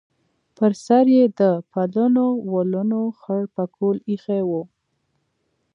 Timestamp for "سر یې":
0.85-1.25